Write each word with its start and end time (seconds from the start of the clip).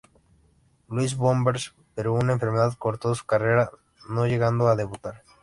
Louis 0.87 1.15
Bombers, 1.15 1.75
pero 1.93 2.13
una 2.15 2.33
enfermedad 2.33 2.73
cortó 2.75 3.13
su 3.13 3.23
carrera, 3.23 3.69
no 4.09 4.25
llegando 4.25 4.67
a 4.67 4.75
debutar. 4.75 5.21